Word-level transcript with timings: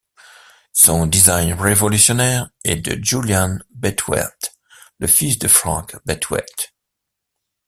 Son 0.73 1.05
design 1.05 1.53
révolutionnaire 1.53 2.49
est 2.63 2.77
de 2.77 3.03
Julian 3.03 3.59
Bethwaite, 3.69 4.55
le 4.97 5.05
fils 5.05 5.37
de 5.37 5.47
Frank 5.47 5.95
Bethwaite. 6.07 6.73